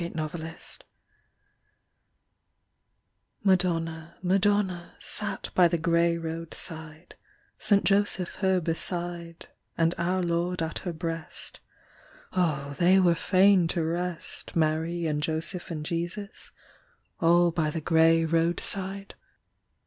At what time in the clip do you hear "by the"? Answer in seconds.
5.53-5.77, 17.51-17.79